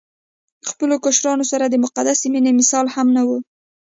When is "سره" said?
1.51-1.65